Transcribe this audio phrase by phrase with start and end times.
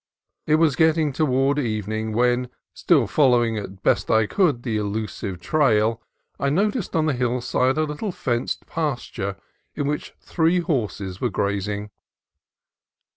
[0.47, 5.39] It was getting toward evening when, still follow ing as best I could the elusive
[5.39, 6.01] trail,
[6.39, 9.35] I noticed on the hillside a little fenced pasture
[9.75, 11.91] in which three horses were grazing.